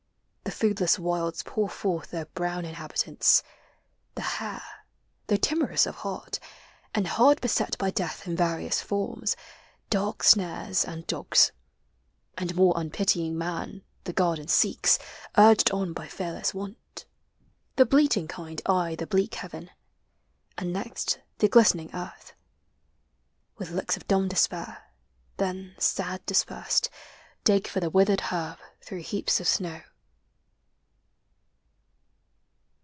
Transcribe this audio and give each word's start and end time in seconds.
The 0.43 0.57
foodless 0.67 0.99
wilds 0.99 1.43
Pour 1.43 1.69
forth 1.69 2.11
their 2.11 2.25
blown 2.25 2.65
inhabitants. 2.65 3.41
The 4.15 4.23
bare. 4.39 4.83
Though 5.27 5.37
timorous 5.37 5.85
of 5.85 5.95
heart, 5.97 6.39
and 6.93 7.07
hard 7.07 7.39
besel 7.39 7.77
By 7.77 7.89
death 7.89 8.27
in 8.27 8.35
various 8.35 8.81
forms, 8.81 9.37
dark 9.89 10.23
snan 10.23 10.67
s. 10.71 10.83
and 10.83 11.07
do 11.07 11.25
And 12.37 12.53
more 12.53 12.73
unpitying 12.75 13.37
man, 13.37 13.83
the 14.03 14.11
garden 14.11 14.49
seeks, 14.49 14.99
Urged 15.37 15.71
on 15.71 15.93
by 15.93 16.09
fearless 16.09 16.53
want. 16.53 17.05
The 17.77 17.85
bleating 17.85 18.27
kind 18.27 18.61
Eye 18.65 18.95
the 18.95 19.07
bleak 19.07 19.35
heaven, 19.35 19.69
and 20.57 20.75
nc\t 20.75 21.21
the 21.37 21.47
glistening 21.47 21.91
earth, 21.95 22.33
With 23.57 23.71
looks 23.71 23.95
of 23.95 24.05
dumb 24.07 24.27
despair; 24.27 24.85
then, 25.37 25.77
Bad 25.95 26.25
dispersed, 26.25 26.89
Dig 27.45 27.69
for 27.69 27.79
the 27.79 27.89
withered 27.89 28.21
herb 28.31 28.59
through 28.81 29.01
heaps 29.03 29.39
ol 29.39 29.45
snow. 29.45 29.81